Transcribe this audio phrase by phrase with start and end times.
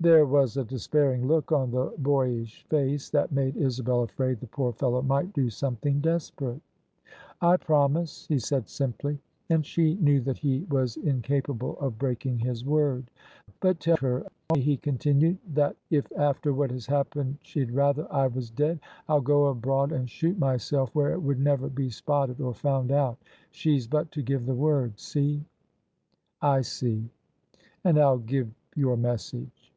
[0.00, 4.48] There was a despairing look on the boy ish face that made Isabel afraid the
[4.48, 6.60] poor fellow might do something desperate."
[7.40, 9.20] I promise," he said simply.
[9.48, 13.12] And she knew that he was incapable of breaking his word."
[13.60, 14.26] But tell her,"
[14.56, 19.20] he con tinued," that if after what has happened she'd rather I was dead, I'll
[19.20, 23.18] go abroad and shoot myself where it would never be spotted or found out.
[23.52, 24.98] She's but to give the word.
[24.98, 25.44] See?
[25.78, 27.08] '*" I see:
[27.84, 29.68] and I'll give your message."